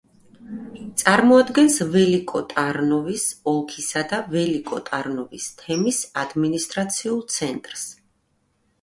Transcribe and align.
წარმოადგენს 1.01 1.77
ველიკო-ტარნოვოს 1.95 3.27
ოლქისა 3.53 4.05
და 4.15 4.23
ველიკო-ტარნოვოს 4.35 5.49
თემის 5.63 6.05
ადმინისტრაციულ 6.27 7.25
ცენტრს. 7.39 7.91